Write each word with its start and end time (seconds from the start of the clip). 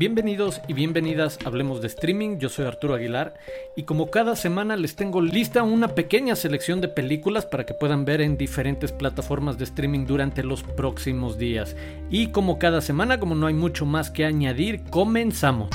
Bienvenidos 0.00 0.62
y 0.66 0.72
bienvenidas 0.72 1.38
a 1.44 1.48
Hablemos 1.48 1.82
de 1.82 1.88
Streaming, 1.88 2.38
yo 2.38 2.48
soy 2.48 2.64
Arturo 2.64 2.94
Aguilar 2.94 3.34
y 3.76 3.82
como 3.82 4.10
cada 4.10 4.34
semana 4.34 4.74
les 4.74 4.96
tengo 4.96 5.20
lista 5.20 5.62
una 5.62 5.88
pequeña 5.88 6.36
selección 6.36 6.80
de 6.80 6.88
películas 6.88 7.44
para 7.44 7.66
que 7.66 7.74
puedan 7.74 8.06
ver 8.06 8.22
en 8.22 8.38
diferentes 8.38 8.92
plataformas 8.92 9.58
de 9.58 9.64
streaming 9.64 10.06
durante 10.06 10.42
los 10.42 10.62
próximos 10.62 11.36
días. 11.36 11.76
Y 12.08 12.28
como 12.28 12.58
cada 12.58 12.80
semana, 12.80 13.20
como 13.20 13.34
no 13.34 13.46
hay 13.46 13.52
mucho 13.52 13.84
más 13.84 14.10
que 14.10 14.24
añadir, 14.24 14.84
comenzamos. 14.88 15.68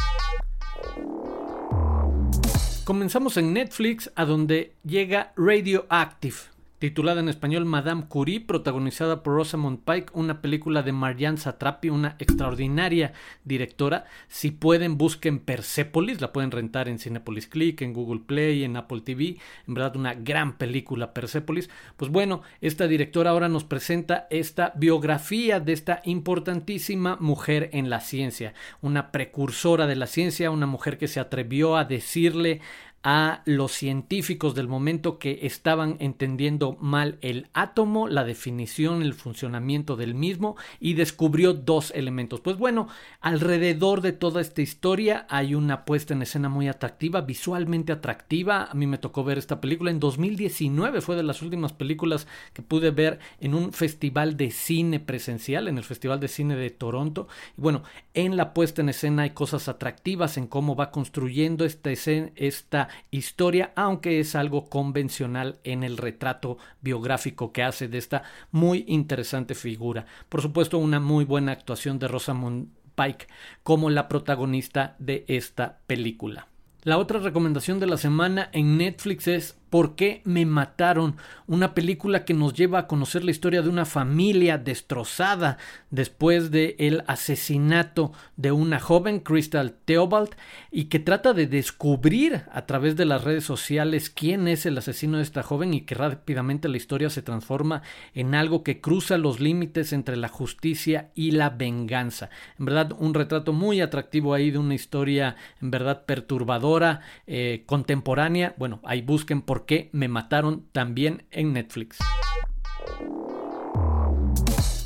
Comenzamos 2.83 3.37
en 3.37 3.53
Netflix 3.53 4.11
a 4.15 4.25
donde 4.25 4.73
llega 4.83 5.33
Radioactive 5.35 6.54
titulada 6.85 7.19
en 7.19 7.29
español 7.29 7.65
Madame 7.65 8.05
Curie, 8.07 8.41
protagonizada 8.41 9.23
por 9.23 9.33
Rosamund 9.33 9.79
Pike, 9.83 10.13
una 10.13 10.39
película 10.39 10.83
de 10.83 10.91
Marjane 10.91 11.37
Satrapi, 11.37 11.89
una 11.89 12.15
extraordinaria 12.19 13.13
directora. 13.43 14.05
Si 14.27 14.51
pueden, 14.51 14.95
busquen 14.95 15.39
Persepolis, 15.39 16.21
la 16.21 16.31
pueden 16.31 16.51
rentar 16.51 16.87
en 16.87 16.99
Cinepolis 16.99 17.47
Click, 17.47 17.81
en 17.81 17.91
Google 17.91 18.21
Play, 18.23 18.63
en 18.63 18.77
Apple 18.77 19.01
TV. 19.01 19.37
En 19.67 19.73
verdad, 19.73 19.95
una 19.95 20.13
gran 20.13 20.59
película, 20.59 21.11
Persepolis. 21.11 21.71
Pues 21.97 22.11
bueno, 22.11 22.43
esta 22.61 22.87
directora 22.87 23.31
ahora 23.31 23.49
nos 23.49 23.63
presenta 23.63 24.27
esta 24.29 24.71
biografía 24.75 25.59
de 25.59 25.73
esta 25.73 26.03
importantísima 26.05 27.17
mujer 27.19 27.71
en 27.73 27.89
la 27.89 27.99
ciencia, 27.99 28.53
una 28.81 29.11
precursora 29.11 29.87
de 29.87 29.95
la 29.95 30.05
ciencia, 30.05 30.51
una 30.51 30.67
mujer 30.67 30.99
que 30.99 31.07
se 31.07 31.19
atrevió 31.19 31.77
a 31.77 31.85
decirle 31.85 32.61
a 33.07 33.43
los 33.45 33.71
científicos 33.71 34.55
del 34.55 34.67
momento 34.67 35.19
que 35.19 35.41
estaban 35.43 35.95
entendiendo 35.99 36.75
mal 36.81 37.19
el 37.21 37.49
átomo, 37.53 38.07
la 38.07 38.23
definición, 38.23 39.03
el 39.03 39.13
funcionamiento 39.13 39.95
del 39.95 40.15
mismo 40.15 40.55
y 40.79 40.95
descubrió 40.95 41.53
dos 41.53 41.91
elementos. 41.95 42.41
Pues 42.41 42.57
bueno, 42.57 42.87
alrededor 43.21 44.01
de 44.01 44.11
toda 44.11 44.41
esta 44.41 44.63
historia 44.63 45.27
hay 45.29 45.53
una 45.53 45.85
puesta 45.85 46.15
en 46.15 46.23
escena 46.23 46.49
muy 46.49 46.67
atractiva, 46.67 47.21
visualmente 47.21 47.91
atractiva. 47.91 48.63
A 48.63 48.73
mí 48.73 48.87
me 48.87 48.97
tocó 48.97 49.23
ver 49.23 49.37
esta 49.37 49.61
película 49.61 49.91
en 49.91 49.99
2019, 49.99 50.99
fue 51.01 51.15
de 51.15 51.21
las 51.21 51.43
últimas 51.43 51.73
películas 51.73 52.25
que 52.53 52.63
pude 52.63 52.89
ver 52.89 53.19
en 53.39 53.53
un 53.53 53.71
festival 53.71 54.35
de 54.35 54.49
cine 54.49 54.99
presencial, 54.99 55.67
en 55.67 55.77
el 55.77 55.83
Festival 55.83 56.19
de 56.19 56.27
Cine 56.27 56.55
de 56.55 56.71
Toronto. 56.71 57.27
Y 57.55 57.61
bueno, 57.61 57.83
en 58.15 58.35
la 58.35 58.55
puesta 58.55 58.81
en 58.81 58.89
escena 58.89 59.21
hay 59.21 59.29
cosas 59.29 59.67
atractivas 59.67 60.37
en 60.37 60.47
cómo 60.47 60.75
va 60.75 60.89
construyendo 60.89 61.65
esta, 61.65 61.91
escena, 61.91 62.31
esta 62.35 62.89
historia, 63.11 63.71
aunque 63.75 64.19
es 64.19 64.35
algo 64.35 64.69
convencional 64.69 65.59
en 65.63 65.83
el 65.83 65.97
retrato 65.97 66.57
biográfico 66.81 67.51
que 67.51 67.63
hace 67.63 67.87
de 67.87 67.97
esta 67.97 68.23
muy 68.51 68.85
interesante 68.87 69.55
figura. 69.55 70.05
Por 70.29 70.41
supuesto, 70.41 70.77
una 70.77 70.99
muy 70.99 71.25
buena 71.25 71.51
actuación 71.51 71.99
de 71.99 72.07
Rosamund 72.07 72.69
Pike 72.95 73.27
como 73.63 73.89
la 73.89 74.07
protagonista 74.07 74.95
de 74.99 75.25
esta 75.27 75.79
película. 75.87 76.47
La 76.83 76.99
otra 76.99 77.19
recomendación 77.19 77.79
de 77.79 77.87
la 77.87 77.97
semana 77.97 78.49
en 78.53 78.77
Netflix 78.77 79.27
es 79.27 79.57
¿Por 79.75 79.97
qué 79.97 80.21
me 80.23 80.45
mataron? 80.45 81.17
Una 81.47 81.73
película 81.73 82.23
que 82.23 82.33
nos 82.33 82.53
lleva 82.53 82.79
a 82.79 82.87
conocer 82.87 83.25
la 83.25 83.31
historia 83.31 83.61
de 83.61 83.67
una 83.67 83.83
familia 83.83 84.57
destrozada 84.57 85.57
después 85.89 86.49
del 86.49 86.75
el 86.77 87.03
asesinato 87.07 88.13
de 88.37 88.53
una 88.53 88.79
joven, 88.79 89.19
Crystal 89.19 89.75
Theobald, 89.83 90.29
y 90.71 90.85
que 90.85 90.99
trata 90.99 91.33
de 91.33 91.47
descubrir 91.47 92.43
a 92.53 92.65
través 92.65 92.95
de 92.95 93.03
las 93.03 93.25
redes 93.25 93.43
sociales 93.43 94.09
quién 94.09 94.47
es 94.47 94.65
el 94.65 94.77
asesino 94.77 95.17
de 95.17 95.23
esta 95.23 95.43
joven 95.43 95.73
y 95.73 95.81
que 95.81 95.95
rápidamente 95.95 96.69
la 96.69 96.77
historia 96.77 97.09
se 97.09 97.21
transforma 97.21 97.81
en 98.13 98.33
algo 98.33 98.63
que 98.63 98.79
cruza 98.79 99.17
los 99.17 99.41
límites 99.41 99.91
entre 99.91 100.15
la 100.15 100.29
justicia 100.29 101.11
y 101.15 101.31
la 101.31 101.49
venganza. 101.49 102.29
En 102.57 102.63
verdad, 102.63 102.93
un 102.97 103.13
retrato 103.13 103.51
muy 103.51 103.81
atractivo 103.81 104.33
ahí 104.33 104.51
de 104.51 104.57
una 104.57 104.73
historia 104.73 105.35
en 105.61 105.69
verdad 105.69 106.05
perturbadora, 106.05 107.01
eh, 107.27 107.63
contemporánea. 107.65 108.55
Bueno, 108.57 108.79
ahí 108.85 109.01
busquen 109.01 109.41
por 109.41 109.64
me 109.91 110.07
mataron 110.07 110.67
también 110.71 111.25
en 111.31 111.53
Netflix. 111.53 111.97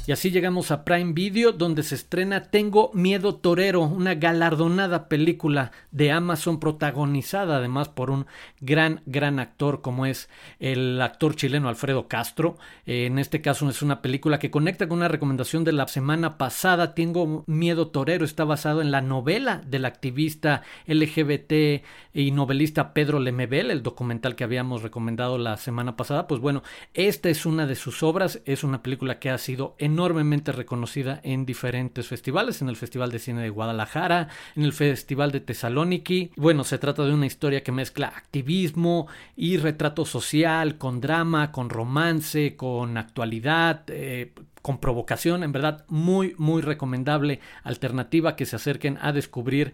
Y 0.10 0.12
así 0.12 0.32
llegamos 0.32 0.72
a 0.72 0.86
Prime 0.86 1.14
Video, 1.14 1.52
donde 1.52 1.84
se 1.84 1.94
estrena 1.94 2.42
Tengo 2.42 2.90
Miedo 2.96 3.36
Torero, 3.36 3.82
una 3.82 4.16
galardonada 4.16 5.08
película 5.08 5.72
de 5.92 6.12
Amazon 6.12 6.60
protagonizada 6.60 7.58
además 7.58 7.90
por 7.90 8.10
un 8.10 8.26
gran, 8.60 9.04
gran 9.06 9.38
actor 9.38 9.82
como 9.82 10.08
es 10.08 10.28
el 10.60 11.00
actor 11.00 11.36
chileno 11.36 11.70
Alfredo 11.70 12.08
Castro. 12.08 12.58
Eh, 12.88 13.06
en 13.06 13.20
este 13.20 13.42
caso 13.42 13.70
es 13.70 13.84
una 13.84 14.02
película 14.02 14.40
que 14.40 14.50
conecta 14.50 14.88
con 14.88 14.98
una 14.98 15.10
recomendación 15.10 15.64
de 15.64 15.74
la 15.74 15.88
semana 15.88 16.40
pasada. 16.40 16.96
Tengo 16.96 17.44
Miedo 17.46 17.90
Torero 17.90 18.26
está 18.26 18.46
basado 18.46 18.82
en 18.82 18.90
la 18.90 19.02
novela 19.02 19.62
del 19.68 19.86
activista 19.86 20.64
LGBT 20.88 21.86
y 22.16 22.32
novelista 22.32 22.96
Pedro 22.96 23.20
Lemebel, 23.20 23.70
el 23.70 23.84
documental 23.84 24.36
que 24.36 24.44
habíamos 24.44 24.82
recomendado 24.82 25.38
la 25.38 25.56
semana 25.58 25.96
pasada. 25.96 26.26
Pues 26.26 26.42
bueno, 26.42 26.64
esta 26.96 27.30
es 27.30 27.46
una 27.46 27.68
de 27.68 27.76
sus 27.76 28.02
obras, 28.02 28.42
es 28.46 28.64
una 28.64 28.82
película 28.82 29.20
que 29.20 29.30
ha 29.30 29.38
sido 29.38 29.76
enorme 29.78 29.99
enormemente 30.00 30.54
reconocida 30.54 31.20
en 31.24 31.46
diferentes 31.46 32.08
festivales, 32.08 32.62
en 32.62 32.70
el 32.70 32.78
Festival 32.78 33.12
de 33.12 33.20
Cine 33.20 33.42
de 33.42 33.50
Guadalajara, 33.50 34.30
en 34.56 34.64
el 34.64 34.72
Festival 34.72 35.34
de 35.34 35.42
Tesaloniki. 35.42 36.32
Bueno, 36.38 36.64
se 36.64 36.78
trata 36.78 37.04
de 37.04 37.14
una 37.14 37.26
historia 37.26 37.64
que 37.64 37.74
mezcla 37.74 38.08
activismo 38.08 39.08
y 39.36 39.58
retrato 39.58 40.06
social 40.06 40.78
con 40.78 41.02
drama, 41.02 41.52
con 41.52 41.70
romance, 41.70 42.56
con 42.56 42.96
actualidad, 42.96 43.84
eh, 43.90 44.32
con 44.62 44.78
provocación. 44.78 45.44
En 45.44 45.52
verdad, 45.52 45.84
muy, 45.90 46.34
muy 46.38 46.62
recomendable 46.62 47.42
alternativa 47.64 48.38
que 48.38 48.46
se 48.46 48.56
acerquen 48.56 48.98
a 49.02 49.12
descubrir 49.12 49.74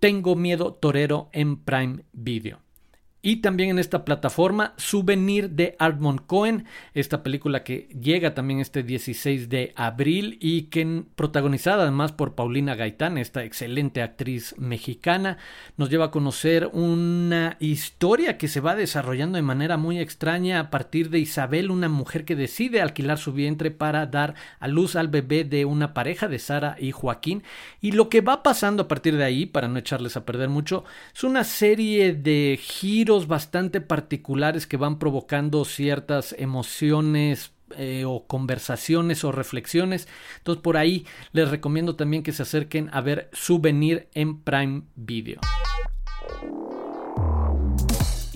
Tengo 0.00 0.36
Miedo 0.36 0.74
Torero 0.74 1.30
en 1.32 1.56
Prime 1.56 2.04
Video. 2.12 2.65
Y 3.26 3.38
también 3.38 3.70
en 3.70 3.80
esta 3.80 4.04
plataforma, 4.04 4.72
Souvenir 4.76 5.50
de 5.50 5.74
Armond 5.80 6.26
Cohen, 6.26 6.64
esta 6.94 7.24
película 7.24 7.64
que 7.64 7.88
llega 8.00 8.34
también 8.34 8.60
este 8.60 8.84
16 8.84 9.48
de 9.48 9.72
abril 9.74 10.38
y 10.40 10.66
que 10.68 11.02
protagonizada 11.16 11.82
además 11.82 12.12
por 12.12 12.36
Paulina 12.36 12.76
Gaitán, 12.76 13.18
esta 13.18 13.42
excelente 13.42 14.00
actriz 14.00 14.54
mexicana, 14.58 15.38
nos 15.76 15.90
lleva 15.90 16.04
a 16.04 16.10
conocer 16.12 16.70
una 16.72 17.56
historia 17.58 18.38
que 18.38 18.46
se 18.46 18.60
va 18.60 18.76
desarrollando 18.76 19.38
de 19.38 19.42
manera 19.42 19.76
muy 19.76 19.98
extraña 19.98 20.60
a 20.60 20.70
partir 20.70 21.10
de 21.10 21.18
Isabel, 21.18 21.72
una 21.72 21.88
mujer 21.88 22.24
que 22.24 22.36
decide 22.36 22.80
alquilar 22.80 23.18
su 23.18 23.32
vientre 23.32 23.72
para 23.72 24.06
dar 24.06 24.34
a 24.60 24.68
luz 24.68 24.94
al 24.94 25.08
bebé 25.08 25.42
de 25.42 25.64
una 25.64 25.94
pareja 25.94 26.28
de 26.28 26.38
Sara 26.38 26.76
y 26.78 26.92
Joaquín. 26.92 27.42
Y 27.80 27.90
lo 27.90 28.08
que 28.08 28.20
va 28.20 28.44
pasando 28.44 28.84
a 28.84 28.88
partir 28.88 29.16
de 29.16 29.24
ahí, 29.24 29.46
para 29.46 29.66
no 29.66 29.80
echarles 29.80 30.16
a 30.16 30.24
perder 30.24 30.48
mucho, 30.48 30.84
es 31.12 31.24
una 31.24 31.42
serie 31.42 32.12
de 32.12 32.56
giros 32.62 33.15
bastante 33.26 33.80
particulares 33.80 34.66
que 34.66 34.76
van 34.76 34.98
provocando 34.98 35.64
ciertas 35.64 36.34
emociones 36.38 37.52
eh, 37.76 38.04
o 38.06 38.26
conversaciones 38.26 39.24
o 39.24 39.32
reflexiones. 39.32 40.06
Entonces 40.38 40.62
por 40.62 40.76
ahí 40.76 41.06
les 41.32 41.50
recomiendo 41.50 41.96
también 41.96 42.22
que 42.22 42.32
se 42.32 42.42
acerquen 42.42 42.90
a 42.92 43.00
ver 43.00 43.28
Souvenir 43.32 44.08
en 44.14 44.40
Prime 44.42 44.82
Video. 44.94 45.40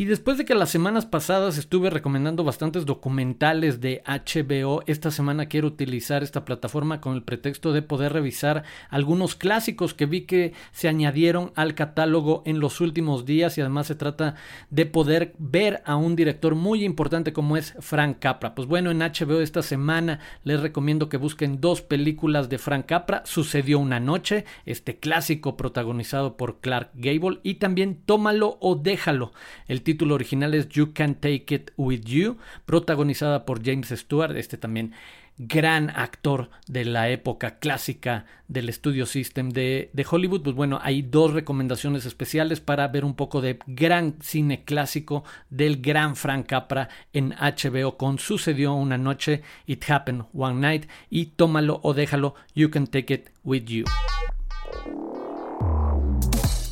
Y 0.01 0.07
después 0.07 0.39
de 0.39 0.47
que 0.47 0.55
las 0.55 0.71
semanas 0.71 1.05
pasadas 1.05 1.59
estuve 1.59 1.91
recomendando 1.91 2.43
bastantes 2.43 2.87
documentales 2.87 3.83
de 3.83 4.03
HBO, 4.07 4.83
esta 4.87 5.11
semana 5.11 5.45
quiero 5.45 5.69
utilizar 5.69 6.23
esta 6.23 6.47
plataforma 6.47 7.03
con 7.03 7.17
el 7.17 7.23
pretexto 7.23 7.75
de 7.75 7.83
poder 7.83 8.15
revisar 8.15 8.65
algunos 8.89 9.35
clásicos 9.35 9.93
que 9.93 10.07
vi 10.07 10.23
que 10.23 10.55
se 10.73 10.89
añadieron 10.89 11.53
al 11.55 11.75
catálogo 11.75 12.43
en 12.47 12.61
los 12.61 12.81
últimos 12.81 13.27
días 13.27 13.59
y 13.59 13.61
además 13.61 13.89
se 13.89 13.95
trata 13.95 14.37
de 14.71 14.87
poder 14.87 15.35
ver 15.37 15.83
a 15.85 15.97
un 15.97 16.17
director 16.17 16.55
muy 16.55 16.83
importante 16.83 17.35
como 17.35 17.59
es 17.59 17.75
Frank 17.81 18.21
Capra. 18.21 18.55
Pues 18.55 18.67
bueno, 18.67 18.91
en 18.91 19.01
HBO 19.01 19.43
esta 19.43 19.61
semana 19.61 20.21
les 20.45 20.61
recomiendo 20.61 21.11
que 21.11 21.19
busquen 21.19 21.61
dos 21.61 21.83
películas 21.83 22.49
de 22.49 22.57
Frank 22.57 22.87
Capra, 22.87 23.23
Sucedió 23.27 23.79
una 23.79 24.01
noche, 24.01 24.47
este 24.65 24.97
clásico 24.97 25.59
protagonizado 25.59 26.39
por 26.39 26.61
Clark 26.61 26.89
Gable 26.95 27.41
y 27.43 27.57
también 27.57 28.01
Tómalo 28.07 28.57
o 28.63 28.77
déjalo. 28.77 29.33
El 29.69 29.90
título 29.91 30.15
original 30.15 30.55
es 30.55 30.69
You 30.69 30.93
Can 30.93 31.17
Take 31.17 31.53
It 31.53 31.71
With 31.77 32.03
You, 32.05 32.37
protagonizada 32.65 33.45
por 33.45 33.65
James 33.65 33.89
Stewart, 33.89 34.37
este 34.37 34.57
también 34.57 34.93
gran 35.37 35.91
actor 35.91 36.49
de 36.69 36.85
la 36.85 37.09
época 37.09 37.59
clásica 37.59 38.25
del 38.47 38.73
Studio 38.73 39.05
System 39.05 39.51
de, 39.51 39.91
de, 39.93 40.07
Hollywood. 40.09 40.43
Pues 40.43 40.55
bueno, 40.55 40.79
hay 40.81 41.03
dos 41.03 41.33
recomendaciones 41.33 42.07
especiales 42.07 42.61
para 42.61 42.87
ver 42.87 43.05
un 43.05 43.15
poco 43.15 43.41
de 43.41 43.59
gran 43.67 44.15
cine 44.21 44.63
clásico 44.65 45.25
del 45.49 45.81
gran 45.81 46.15
Frank 46.15 46.47
Capra 46.47 46.89
en 47.13 47.31
HBO 47.31 47.97
con 47.97 48.21
Sucedió 48.21 48.75
una 48.75 48.97
noche, 48.97 49.43
It 49.67 49.91
Happened 49.91 50.27
One 50.33 50.61
Night 50.61 50.89
y 51.09 51.27
Tómalo 51.27 51.81
o 51.83 51.95
déjalo, 51.95 52.37
You 52.55 52.71
Can 52.71 52.87
Take 52.87 53.15
It 53.15 53.31
With 53.43 53.65
You. 53.65 53.85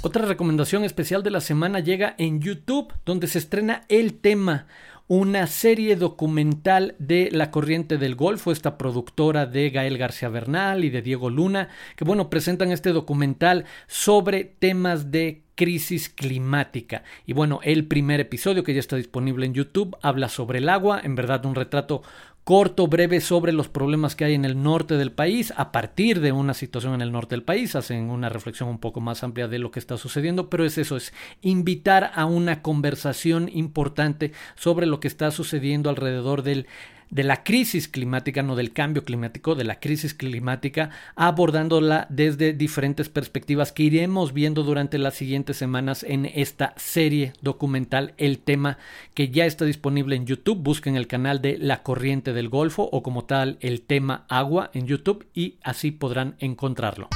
Otra 0.00 0.24
recomendación 0.26 0.84
especial 0.84 1.24
de 1.24 1.32
la 1.32 1.40
semana 1.40 1.80
llega 1.80 2.14
en 2.18 2.40
YouTube, 2.40 2.92
donde 3.04 3.26
se 3.26 3.38
estrena 3.38 3.82
El 3.88 4.14
Tema, 4.14 4.68
una 5.08 5.48
serie 5.48 5.96
documental 5.96 6.94
de 7.00 7.30
La 7.32 7.50
Corriente 7.50 7.98
del 7.98 8.14
Golfo, 8.14 8.52
esta 8.52 8.78
productora 8.78 9.46
de 9.46 9.70
Gael 9.70 9.98
García 9.98 10.28
Bernal 10.28 10.84
y 10.84 10.90
de 10.90 11.02
Diego 11.02 11.30
Luna, 11.30 11.68
que 11.96 12.04
bueno, 12.04 12.30
presentan 12.30 12.70
este 12.70 12.92
documental 12.92 13.64
sobre 13.88 14.44
temas 14.44 15.10
de 15.10 15.42
crisis 15.56 16.08
climática. 16.08 17.02
Y 17.26 17.32
bueno, 17.32 17.58
el 17.64 17.88
primer 17.88 18.20
episodio 18.20 18.62
que 18.62 18.74
ya 18.74 18.80
está 18.80 18.94
disponible 18.94 19.46
en 19.46 19.54
YouTube 19.54 19.96
habla 20.00 20.28
sobre 20.28 20.58
el 20.58 20.68
agua, 20.68 21.00
en 21.02 21.16
verdad 21.16 21.44
un 21.44 21.56
retrato 21.56 22.02
corto, 22.48 22.86
breve 22.86 23.20
sobre 23.20 23.52
los 23.52 23.68
problemas 23.68 24.16
que 24.16 24.24
hay 24.24 24.32
en 24.32 24.46
el 24.46 24.62
norte 24.62 24.96
del 24.96 25.12
país 25.12 25.52
a 25.58 25.70
partir 25.70 26.20
de 26.22 26.32
una 26.32 26.54
situación 26.54 26.94
en 26.94 27.02
el 27.02 27.12
norte 27.12 27.34
del 27.34 27.42
país. 27.42 27.76
Hacen 27.76 28.08
una 28.08 28.30
reflexión 28.30 28.70
un 28.70 28.78
poco 28.78 29.02
más 29.02 29.22
amplia 29.22 29.48
de 29.48 29.58
lo 29.58 29.70
que 29.70 29.78
está 29.78 29.98
sucediendo, 29.98 30.48
pero 30.48 30.64
es 30.64 30.78
eso, 30.78 30.96
es 30.96 31.12
invitar 31.42 32.10
a 32.14 32.24
una 32.24 32.62
conversación 32.62 33.50
importante 33.52 34.32
sobre 34.56 34.86
lo 34.86 34.98
que 34.98 35.08
está 35.08 35.30
sucediendo 35.30 35.90
alrededor 35.90 36.42
del 36.42 36.66
de 37.10 37.24
la 37.24 37.42
crisis 37.42 37.88
climática, 37.88 38.42
no 38.42 38.56
del 38.56 38.72
cambio 38.72 39.04
climático, 39.04 39.54
de 39.54 39.64
la 39.64 39.80
crisis 39.80 40.14
climática, 40.14 40.90
abordándola 41.16 42.06
desde 42.10 42.52
diferentes 42.52 43.08
perspectivas 43.08 43.72
que 43.72 43.84
iremos 43.84 44.32
viendo 44.32 44.62
durante 44.62 44.98
las 44.98 45.14
siguientes 45.14 45.56
semanas 45.56 46.02
en 46.02 46.26
esta 46.26 46.74
serie 46.76 47.32
documental, 47.40 48.14
el 48.18 48.38
tema 48.38 48.78
que 49.14 49.30
ya 49.30 49.46
está 49.46 49.64
disponible 49.64 50.16
en 50.16 50.26
YouTube. 50.26 50.62
Busquen 50.62 50.96
el 50.96 51.06
canal 51.06 51.40
de 51.40 51.58
La 51.58 51.82
Corriente 51.82 52.32
del 52.32 52.48
Golfo 52.48 52.88
o 52.90 53.02
como 53.02 53.24
tal 53.24 53.58
el 53.60 53.82
tema 53.82 54.26
agua 54.28 54.70
en 54.74 54.86
YouTube 54.86 55.26
y 55.34 55.56
así 55.62 55.90
podrán 55.90 56.36
encontrarlo. 56.38 57.08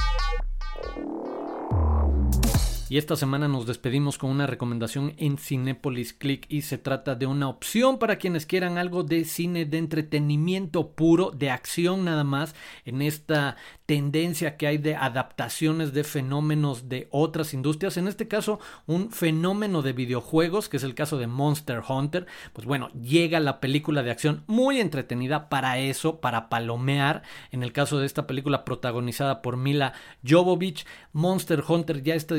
Y 2.93 2.99
esta 2.99 3.15
semana 3.15 3.47
nos 3.47 3.65
despedimos 3.65 4.19
con 4.19 4.29
una 4.29 4.45
recomendación 4.45 5.15
en 5.17 5.39
Cinepolis 5.39 6.13
Click 6.13 6.45
y 6.47 6.61
se 6.61 6.77
trata 6.77 7.15
de 7.15 7.25
una 7.25 7.49
opción 7.49 7.97
para 7.97 8.17
quienes 8.17 8.45
quieran 8.45 8.77
algo 8.77 9.01
de 9.01 9.25
cine 9.25 9.65
de 9.65 9.79
entretenimiento 9.79 10.91
puro, 10.91 11.31
de 11.31 11.49
acción 11.49 12.05
nada 12.05 12.23
más, 12.23 12.53
en 12.85 13.01
esta 13.01 13.55
tendencia 13.87 14.57
que 14.57 14.67
hay 14.67 14.77
de 14.77 14.95
adaptaciones 14.95 15.91
de 15.93 16.03
fenómenos 16.03 16.87
de 16.87 17.07
otras 17.09 17.55
industrias, 17.55 17.97
en 17.97 18.07
este 18.07 18.27
caso 18.27 18.59
un 18.85 19.09
fenómeno 19.09 19.81
de 19.81 19.93
videojuegos, 19.93 20.69
que 20.69 20.77
es 20.77 20.83
el 20.83 20.93
caso 20.93 21.17
de 21.17 21.25
Monster 21.25 21.81
Hunter, 21.87 22.27
pues 22.53 22.67
bueno, 22.67 22.89
llega 22.89 23.39
la 23.39 23.59
película 23.59 24.03
de 24.03 24.11
acción 24.11 24.43
muy 24.45 24.79
entretenida 24.79 25.49
para 25.49 25.79
eso, 25.79 26.21
para 26.21 26.47
palomear, 26.47 27.23
en 27.51 27.63
el 27.63 27.73
caso 27.73 27.97
de 27.97 28.05
esta 28.05 28.27
película 28.27 28.63
protagonizada 28.63 29.41
por 29.41 29.57
Mila 29.57 29.93
Jovovich, 30.23 30.85
Monster 31.11 31.63
Hunter 31.67 32.03
ya 32.03 32.13
está 32.13 32.35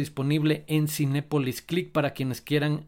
en 0.50 0.88
Cinepolis 0.88 1.62
Click 1.62 1.92
para 1.92 2.12
quienes 2.12 2.40
quieran 2.40 2.86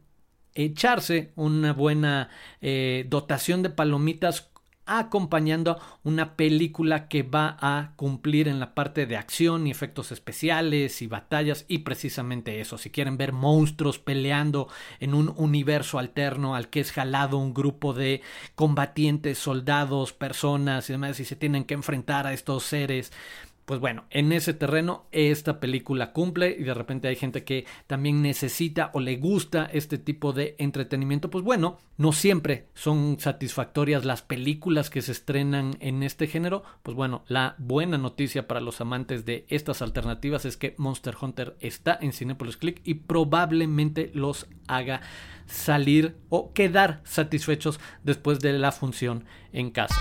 echarse 0.54 1.32
una 1.36 1.72
buena 1.72 2.30
eh, 2.60 3.04
dotación 3.08 3.62
de 3.62 3.70
palomitas 3.70 4.50
acompañando 4.86 5.80
una 6.04 6.36
película 6.36 7.08
que 7.08 7.24
va 7.24 7.56
a 7.60 7.92
cumplir 7.96 8.46
en 8.46 8.60
la 8.60 8.72
parte 8.72 9.06
de 9.06 9.16
acción 9.16 9.66
y 9.66 9.72
efectos 9.72 10.12
especiales 10.12 11.02
y 11.02 11.08
batallas 11.08 11.64
y 11.66 11.78
precisamente 11.78 12.60
eso, 12.60 12.78
si 12.78 12.90
quieren 12.90 13.18
ver 13.18 13.32
monstruos 13.32 13.98
peleando 13.98 14.68
en 15.00 15.14
un 15.14 15.34
universo 15.36 15.98
alterno 15.98 16.54
al 16.54 16.70
que 16.70 16.80
es 16.80 16.92
jalado 16.92 17.36
un 17.36 17.52
grupo 17.52 17.94
de 17.94 18.22
combatientes, 18.54 19.38
soldados, 19.38 20.12
personas 20.12 20.88
y 20.88 20.92
demás 20.92 21.18
y 21.18 21.24
se 21.24 21.34
tienen 21.34 21.64
que 21.64 21.74
enfrentar 21.74 22.28
a 22.28 22.32
estos 22.32 22.62
seres 22.62 23.12
pues 23.66 23.80
bueno, 23.80 24.04
en 24.10 24.32
ese 24.32 24.54
terreno 24.54 25.06
esta 25.10 25.58
película 25.58 26.12
cumple 26.12 26.56
y 26.58 26.62
de 26.62 26.72
repente 26.72 27.08
hay 27.08 27.16
gente 27.16 27.44
que 27.44 27.66
también 27.88 28.22
necesita 28.22 28.90
o 28.94 29.00
le 29.00 29.16
gusta 29.16 29.68
este 29.72 29.98
tipo 29.98 30.32
de 30.32 30.54
entretenimiento, 30.58 31.30
pues 31.30 31.44
bueno, 31.44 31.76
no 31.96 32.12
siempre 32.12 32.68
son 32.74 33.18
satisfactorias 33.18 34.04
las 34.04 34.22
películas 34.22 34.88
que 34.88 35.02
se 35.02 35.10
estrenan 35.10 35.76
en 35.80 36.04
este 36.04 36.28
género, 36.28 36.62
pues 36.84 36.96
bueno, 36.96 37.24
la 37.26 37.56
buena 37.58 37.98
noticia 37.98 38.46
para 38.46 38.60
los 38.60 38.80
amantes 38.80 39.24
de 39.24 39.46
estas 39.48 39.82
alternativas 39.82 40.44
es 40.44 40.56
que 40.56 40.76
Monster 40.78 41.16
Hunter 41.20 41.56
está 41.58 41.98
en 42.00 42.12
Cinepolis 42.12 42.56
Click 42.56 42.80
y 42.84 42.94
probablemente 42.94 44.12
los 44.14 44.46
haga 44.68 45.00
salir 45.46 46.16
o 46.28 46.52
quedar 46.52 47.00
satisfechos 47.02 47.80
después 48.04 48.38
de 48.38 48.52
la 48.52 48.70
función 48.70 49.24
en 49.52 49.70
casa. 49.72 49.96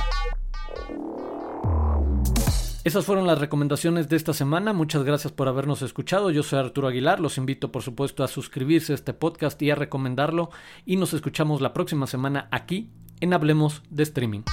Esas 2.85 3.03
fueron 3.03 3.25
las 3.25 3.39
recomendaciones 3.39 4.09
de 4.09 4.15
esta 4.15 4.31
semana. 4.31 4.71
Muchas 4.71 5.03
gracias 5.03 5.33
por 5.33 5.47
habernos 5.47 5.81
escuchado. 5.81 6.29
Yo 6.29 6.43
soy 6.43 6.59
Arturo 6.59 6.87
Aguilar. 6.87 7.19
Los 7.19 7.39
invito, 7.39 7.71
por 7.71 7.81
supuesto, 7.81 8.23
a 8.23 8.27
suscribirse 8.27 8.91
a 8.91 8.95
este 8.95 9.11
podcast 9.11 9.59
y 9.63 9.71
a 9.71 9.75
recomendarlo. 9.75 10.51
Y 10.85 10.95
nos 10.97 11.15
escuchamos 11.15 11.61
la 11.61 11.73
próxima 11.73 12.05
semana 12.05 12.47
aquí 12.51 12.91
en 13.21 13.33
Hablemos 13.33 13.81
de 13.89 14.03
Streaming. 14.03 14.43